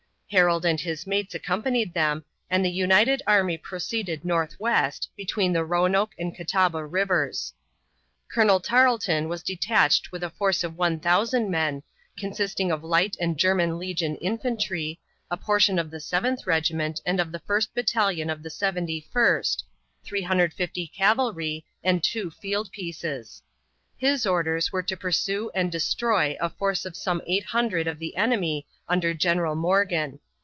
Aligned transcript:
Harold 0.33 0.63
and 0.63 0.79
his 0.79 1.05
mates 1.05 1.35
accompanied 1.35 1.93
them, 1.93 2.23
and 2.49 2.63
the 2.63 2.69
united 2.71 3.21
army 3.27 3.57
proceeded 3.57 4.23
northwest, 4.23 5.09
between 5.17 5.51
the 5.51 5.65
Roanoke 5.65 6.13
and 6.17 6.33
Catawba 6.33 6.85
rivers. 6.85 7.51
Colonel 8.31 8.61
Tarleton 8.61 9.27
was 9.27 9.43
detached 9.43 10.13
with 10.13 10.23
a 10.23 10.29
force 10.29 10.63
of 10.63 10.77
1000 10.77 11.51
men, 11.51 11.83
consisting 12.17 12.71
of 12.71 12.81
light 12.81 13.17
and 13.19 13.37
German 13.37 13.77
legion 13.77 14.15
infantry, 14.21 15.01
a 15.29 15.35
portion 15.35 15.77
of 15.77 15.91
the 15.91 15.99
Seventh 15.99 16.47
Regiment 16.47 17.01
and 17.05 17.19
of 17.19 17.33
the 17.33 17.39
first 17.39 17.75
battalion 17.75 18.29
of 18.29 18.41
the 18.41 18.49
Seventy 18.49 19.05
first, 19.11 19.65
350 20.05 20.87
cavalry, 20.87 21.65
and 21.83 22.01
two 22.01 22.31
field 22.31 22.71
pieces. 22.71 23.41
His 23.97 24.25
orders 24.25 24.71
were 24.71 24.81
to 24.81 24.97
pursue 24.97 25.51
and 25.53 25.71
destroy 25.71 26.35
a 26.39 26.49
force 26.49 26.85
of 26.85 26.95
some 26.95 27.21
800 27.27 27.85
of 27.85 27.99
the 27.99 28.15
enemy 28.15 28.65
under 28.89 29.13
General 29.13 29.53
Morgan. 29.53 30.17